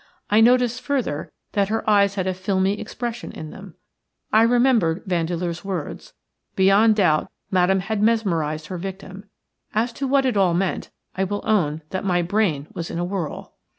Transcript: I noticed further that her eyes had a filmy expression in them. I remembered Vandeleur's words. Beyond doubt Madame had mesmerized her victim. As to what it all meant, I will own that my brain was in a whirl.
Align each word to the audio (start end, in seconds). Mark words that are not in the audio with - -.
I 0.31 0.41
noticed 0.41 0.81
further 0.81 1.31
that 1.51 1.67
her 1.69 1.87
eyes 1.87 2.15
had 2.15 2.25
a 2.25 2.33
filmy 2.33 2.79
expression 2.79 3.31
in 3.31 3.51
them. 3.51 3.75
I 4.33 4.41
remembered 4.41 5.03
Vandeleur's 5.05 5.63
words. 5.63 6.13
Beyond 6.55 6.95
doubt 6.95 7.29
Madame 7.51 7.81
had 7.81 8.01
mesmerized 8.01 8.65
her 8.65 8.79
victim. 8.79 9.29
As 9.75 9.93
to 9.93 10.07
what 10.07 10.25
it 10.25 10.35
all 10.35 10.55
meant, 10.55 10.89
I 11.15 11.23
will 11.23 11.41
own 11.43 11.83
that 11.91 12.03
my 12.03 12.23
brain 12.23 12.65
was 12.73 12.89
in 12.89 12.97
a 12.97 13.05
whirl. 13.05 13.53